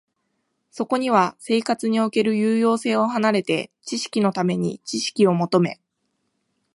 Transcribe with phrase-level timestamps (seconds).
[0.71, 5.79] そこには生活における有用性を離れて、知識のために知識を求め、